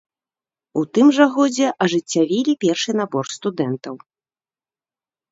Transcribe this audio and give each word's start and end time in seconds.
У 0.79 0.83
тым 0.97 1.07
жа 1.17 1.25
годзе 1.35 1.67
ажыццявілі 1.85 2.55
першы 2.65 2.91
набор 3.01 3.25
студэнтаў. 3.35 3.95